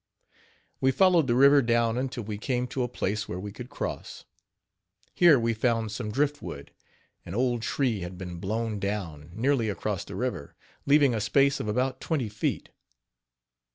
[0.81, 4.25] "We followed the river down until we came to a place where we could cross.
[5.13, 6.71] Here we found some drift wood
[7.23, 10.55] an old tree had been blown down, nearly across the river,
[10.87, 12.69] leaving a space of about twenty feet.